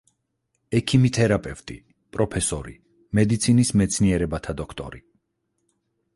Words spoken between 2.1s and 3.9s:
პროფესორი, მედიცინის